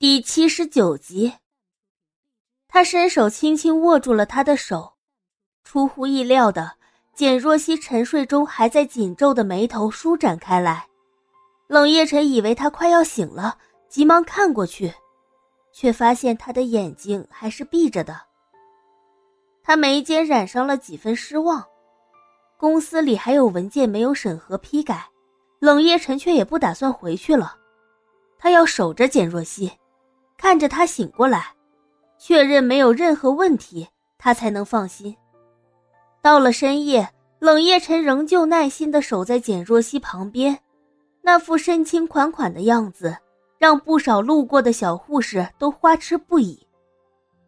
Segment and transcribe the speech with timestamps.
[0.00, 1.32] 第七十九集，
[2.68, 4.92] 他伸手轻轻握住了他的手，
[5.64, 6.76] 出乎意料的，
[7.16, 10.86] 简若曦沉睡中还在紧皱的眉头舒展开来。
[11.66, 13.58] 冷夜晨以为他快要醒了，
[13.88, 14.94] 急忙看过去，
[15.72, 18.20] 却发现他的眼睛还是闭着的。
[19.64, 21.66] 他眉间染上了几分失望。
[22.56, 25.08] 公司里还有文件没有审核批改，
[25.58, 27.56] 冷夜晨却也不打算回去了，
[28.38, 29.72] 他要守着简若曦。
[30.38, 31.52] 看着他醒过来，
[32.16, 35.14] 确认没有任何问题，他才能放心。
[36.22, 37.06] 到了深夜，
[37.40, 40.58] 冷夜晨仍旧耐心的守在简若曦旁边，
[41.22, 43.16] 那副深情款款的样子，
[43.58, 46.66] 让不少路过的小护士都花痴不已，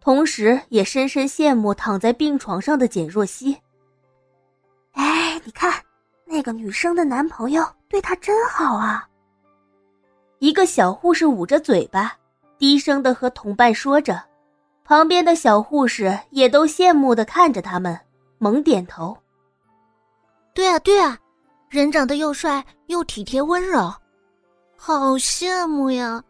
[0.00, 3.56] 同时也深深羡慕躺在病床上的简若曦。
[4.92, 5.72] 哎，你看，
[6.24, 9.06] 那个女生的男朋友对她真好啊！
[10.38, 12.16] 一个小护士捂着嘴巴。
[12.58, 14.20] 低声的和同伴说着，
[14.84, 17.98] 旁边的小护士也都羡慕的看着他们，
[18.38, 19.16] 猛点头。
[20.54, 21.16] 对啊，对啊，
[21.68, 23.94] 人长得又帅又体贴温柔，
[24.76, 26.22] 好羡慕呀！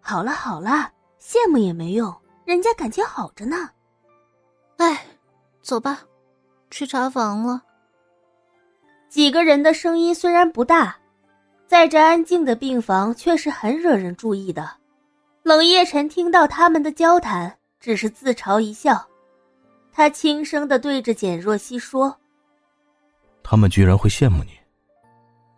[0.00, 3.68] 好了好了，羡慕也没用，人家感情好着呢。
[4.76, 5.04] 哎，
[5.60, 6.00] 走吧，
[6.70, 7.62] 去查房了。
[9.08, 10.96] 几个人的声音虽然不大，
[11.66, 14.70] 在这安静的病房却是很惹人注意的。
[15.48, 19.02] 冷夜晨听到他们的交谈，只是自嘲一笑。
[19.90, 22.14] 他轻声的对着简若曦说
[23.42, 24.50] ：“他们居然会羡慕你。”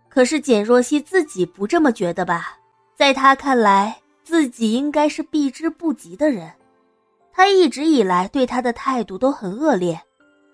[0.09, 2.57] 可是简若曦自己不这么觉得吧？
[2.95, 6.49] 在他看来，自己应该是避之不及的人。
[7.33, 10.01] 他一直以来对他的态度都很恶劣，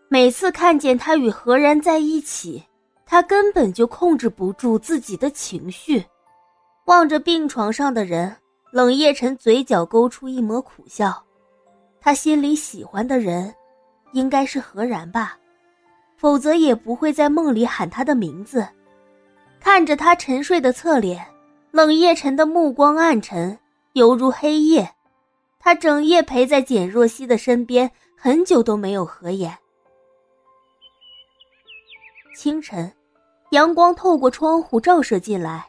[0.09, 2.65] 每次看见他与何然在一起，
[3.05, 6.03] 他根本就控制不住自己的情绪。
[6.87, 8.35] 望着病床上的人。
[8.77, 11.25] 冷夜晨嘴角勾出一抹苦笑，
[11.99, 13.55] 他心里喜欢的人，
[14.13, 15.39] 应该是何然吧，
[16.19, 18.69] 否则也不会在梦里喊他的名字。
[19.61, 21.27] 看着他沉睡的侧脸，
[21.71, 23.59] 冷夜晨的目光暗沉，
[23.95, 24.87] 犹如黑夜。
[25.59, 29.57] 他整夜陪在简若曦的身边，很久都没有合眼。
[32.37, 32.93] 清晨，
[33.53, 35.67] 阳光透过窗户照射进来，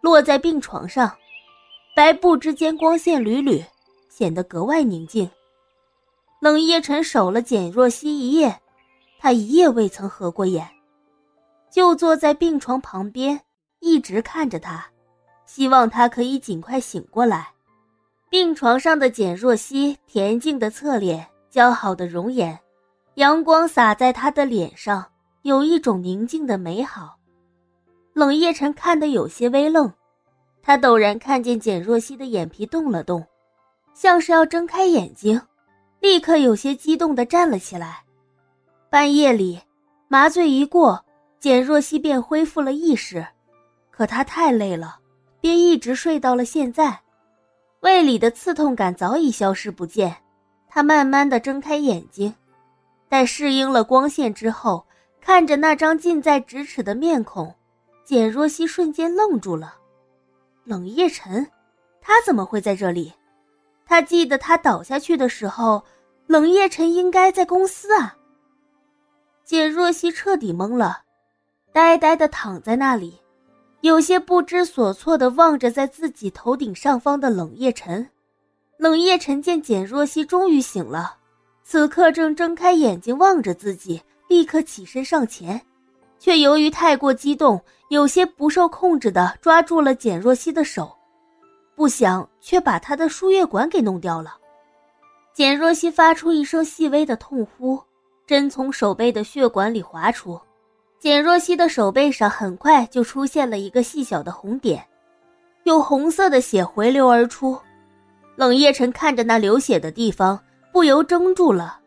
[0.00, 1.08] 落在病床上。
[1.98, 3.60] 白布之间光线缕缕，
[4.08, 5.28] 显得格外宁静。
[6.38, 8.60] 冷夜晨守了简若曦一夜，
[9.18, 10.64] 他一夜未曾合过眼，
[11.72, 13.40] 就坐在病床旁边，
[13.80, 14.86] 一直看着他，
[15.44, 17.48] 希望他可以尽快醒过来。
[18.30, 22.56] 病床上的简若曦恬静的侧脸，姣好的容颜，
[23.14, 25.04] 阳光洒在她的脸上，
[25.42, 27.16] 有一种宁静的美好。
[28.12, 29.92] 冷夜晨看得有些微愣。
[30.68, 33.24] 他陡然看见简若曦的眼皮动了动，
[33.94, 35.40] 像是要睁开眼睛，
[35.98, 38.04] 立刻有些激动地站了起来。
[38.90, 39.58] 半夜里，
[40.08, 41.02] 麻醉一过，
[41.40, 43.26] 简若曦便恢复了意识，
[43.90, 44.98] 可她太累了，
[45.40, 47.00] 便一直睡到了现在。
[47.80, 50.14] 胃里的刺痛感早已消失不见，
[50.68, 52.34] 她慢慢地睁开眼睛，
[53.08, 54.84] 待适应了光线之后，
[55.18, 57.54] 看着那张近在咫尺的面孔，
[58.04, 59.76] 简若曦瞬间愣住了。
[60.68, 61.50] 冷夜晨，
[61.98, 63.10] 他怎么会在这里？
[63.86, 65.82] 他记得他倒下去的时候，
[66.26, 68.14] 冷夜晨应该在公司啊。
[69.46, 71.04] 简若曦彻底懵了，
[71.72, 73.18] 呆呆的躺在那里，
[73.80, 78.06] 有些不知所措的望着在自己头顶上方的冷夜晨。
[78.76, 81.16] 冷夜晨见简若曦终于醒了，
[81.64, 85.58] 此刻正睁开眼睛望着自己，立刻起身上前。
[86.18, 90.90] 却由于太过激动，有些不受控制的抓住了简若曦的手，
[91.74, 94.36] 不想却把她的输液管给弄掉了。
[95.32, 97.80] 简若曦发出一声细微的痛呼，
[98.26, 100.38] 针从手背的血管里滑出，
[100.98, 104.84] 简若曦的手背上很快就出现了一个细小的红点，
[105.62, 107.56] 有红色的血回流而出。
[108.34, 110.40] 冷夜晨看着那流血的地方，
[110.72, 111.78] 不由怔住了，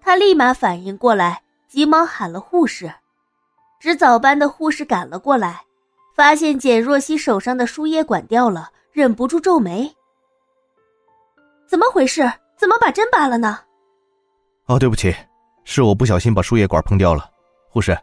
[0.00, 2.92] 他立马反应过来，急忙喊了护士。
[3.80, 5.62] 值早班的护士赶了过来，
[6.14, 9.90] 发现简若曦手上的输液管掉了，忍不住皱眉
[11.66, 12.30] ：“怎么回事？
[12.58, 13.58] 怎么把针拔了呢
[14.68, 15.16] ？”“哦，对不起，
[15.64, 17.30] 是我不小心把输液管碰掉了。”
[17.72, 17.96] 护士，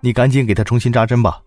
[0.00, 1.40] 你赶紧给她重新扎针吧。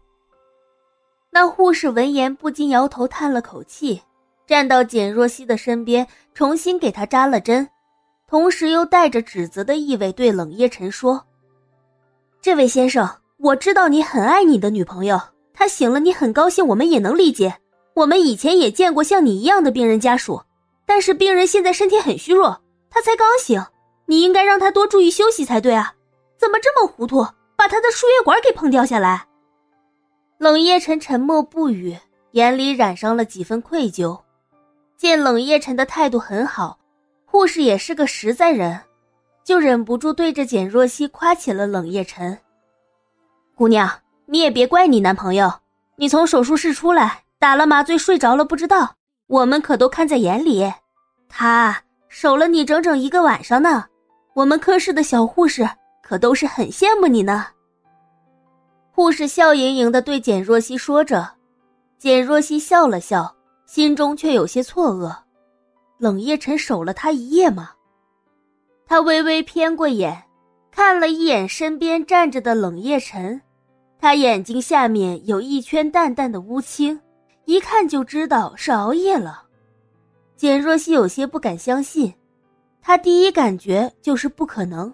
[1.30, 4.02] 那护士闻言不禁摇头，叹了口气，
[4.48, 7.70] 站到简若曦的身边，重新给她扎了针，
[8.26, 11.22] 同时又带着指责的意味对冷夜晨说
[12.42, 13.06] ：“这位先生。”
[13.38, 15.20] 我知道你很爱你的女朋友，
[15.54, 17.58] 她醒了，你很高兴，我们也能理解。
[17.94, 20.42] 我们以前也见过像你一样的病人家属，
[20.86, 23.62] 但是病人现在身体很虚弱，他才刚醒，
[24.06, 25.94] 你应该让他多注意休息才对啊！
[26.38, 29.28] 怎么这么糊涂，把他的输液管给碰掉下来？
[30.38, 31.98] 冷夜晨沉默不语，
[32.32, 34.20] 眼里染上了几分愧疚。
[34.98, 36.78] 见冷夜晨的态度很好，
[37.26, 38.80] 护士也是个实在人，
[39.44, 42.38] 就忍不住对着简若曦夸起了冷夜晨。
[43.56, 43.90] 姑娘，
[44.26, 45.52] 你也别怪你男朋友，
[45.96, 48.96] 你从手术室出来打了麻醉睡着了不知道，
[49.28, 50.72] 我们可都看在眼里。
[51.30, 53.86] 他守了你整整一个晚上呢，
[54.34, 55.68] 我们科室的小护士
[56.04, 57.48] 可都是很羡慕你呢。
[58.92, 61.30] 护士笑盈盈的对简若曦说着，
[61.98, 63.34] 简若曦笑了笑。
[63.66, 65.12] 心中却有些错愕，
[65.98, 67.72] 冷夜晨守了他一夜吗？
[68.86, 70.24] 他微微偏过眼，
[70.72, 73.42] 看了一眼身边站着的冷夜晨，
[74.06, 77.02] 他眼睛下面有一圈淡淡的乌青，
[77.46, 79.46] 一看就知道是熬夜了。
[80.36, 82.14] 简若曦有些不敢相信，
[82.84, 84.94] 他第一感觉就是不可能。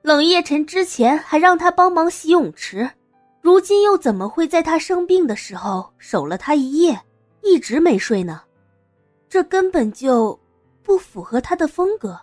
[0.00, 2.90] 冷夜晨之前还让他帮忙洗泳池，
[3.42, 6.98] 如今又怎么会在他生病的时候守了他一夜？
[7.42, 8.40] 一直没睡呢，
[9.28, 10.40] 这根本就
[10.82, 12.18] 不符合他的风格。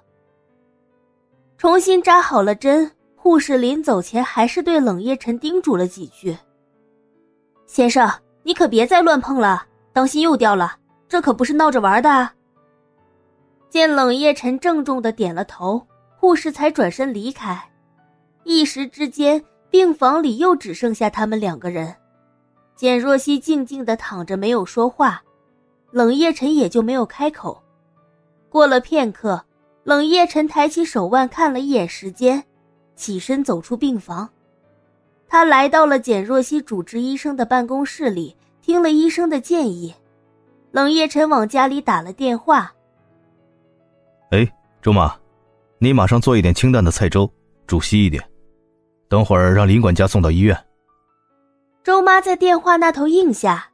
[1.60, 2.92] 重新扎好了针，
[3.26, 6.38] 护士临走前还是对冷夜晨叮嘱了几句
[7.66, 8.08] ：“先生，
[8.44, 10.78] 你可别再乱碰了，当心又掉了，
[11.10, 12.30] 这可不是闹着玩的。”
[13.68, 17.60] 见冷夜晨郑重的点了头，护士才转身离开。
[18.44, 21.96] 一时之间，病房里又只剩下他们两个人。
[22.76, 25.24] 简若曦静静的躺着，没有说话，
[25.90, 27.60] 冷夜晨也就没有开口。
[28.50, 29.44] 过了片刻，
[29.84, 32.44] 冷夜晨抬起手腕看了一眼时间，
[32.96, 34.30] 起身走出病房。
[35.28, 39.94] 他来到了简若曦主治医生的办公室里，听了医生的建议。
[40.72, 42.74] 冷夜晨往家里打了电话
[44.32, 44.48] ：“哎，
[44.82, 45.16] 周妈，
[45.80, 47.30] 你马上做一点清淡的菜粥，
[47.66, 48.24] 煮稀一点，
[49.08, 50.58] 等会儿让林管家送到医院。”
[51.84, 53.70] 周妈在电话那头应下，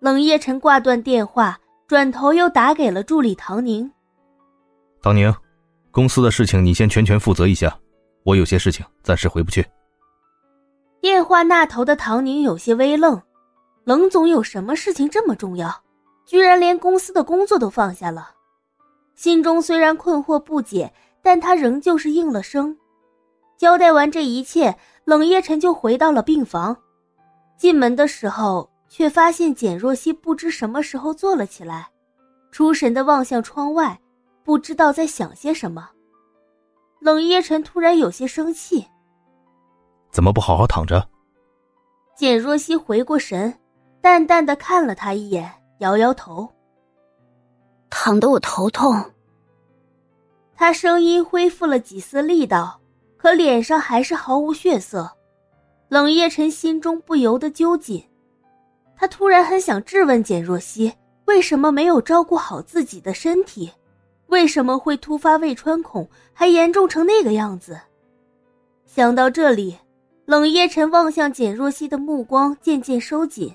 [0.00, 3.90] 冷夜晨挂断电话，转头又打给了助理唐宁。
[5.02, 5.32] 唐宁，
[5.90, 7.78] 公司的事情你先全权负责一下，
[8.26, 9.64] 我有些事情暂时回不去。
[11.00, 13.22] 电话那头的唐宁有些微愣，
[13.84, 15.72] 冷总有什么事情这么重要，
[16.26, 18.30] 居然连公司的工作都放下了？
[19.14, 20.92] 心中虽然困惑不解，
[21.22, 22.76] 但他仍旧是应了声。
[23.56, 26.76] 交代完这一切，冷夜晨就回到了病房。
[27.56, 31.88] 进门的时候，却发现简若曦不知什么时候坐了起来，
[32.50, 33.96] 出神的望向窗外，
[34.42, 35.88] 不知道在想些什么。
[37.00, 38.86] 冷夜晨突然有些生气
[40.10, 41.08] ：“怎么不好好躺着？”
[42.16, 43.52] 简若曦回过神，
[44.00, 46.48] 淡淡的看了他一眼，摇摇头
[47.90, 49.12] ：“躺得我头痛。”
[50.56, 52.80] 他声音恢复了几丝力道，
[53.18, 55.10] 可脸上还是毫无血色。
[55.88, 58.02] 冷夜晨心中不由得揪紧，
[58.96, 60.92] 他突然很想质问简若曦，
[61.26, 63.70] 为什么没有照顾好自己的身体，
[64.28, 67.80] 为什么会突发胃穿孔，还严重成那个样子？
[68.84, 69.76] 想到这里，
[70.24, 73.54] 冷夜晨望向简若曦的目光渐渐收紧，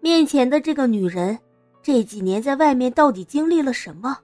[0.00, 1.38] 面前的这个女人，
[1.82, 4.18] 这几年在外面到底经历了什么？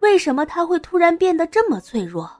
[0.00, 2.30] 为什么她会突然变得这么脆弱？